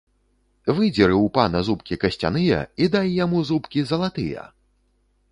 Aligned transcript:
Выдзеры 0.77 1.15
ў 1.25 1.27
пана 1.35 1.59
зубкі 1.67 1.97
касцяныя 2.03 2.61
і 2.85 2.87
дай 2.95 3.11
яму 3.25 3.43
зубкі 3.51 3.83
залатыя! 3.91 4.47